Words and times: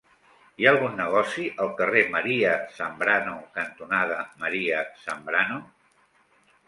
Hi 0.61 0.65
ha 0.67 0.69
algun 0.75 0.95
negoci 1.01 1.43
al 1.65 1.69
carrer 1.81 2.01
María 2.15 2.55
Zambrano 2.79 3.35
cantonada 3.59 4.19
María 4.47 4.81
Zambrano? 5.07 5.61